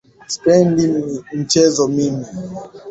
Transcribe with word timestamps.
Sipendi 0.31 0.83
mchezo 1.33 1.87
mimi. 1.87 2.25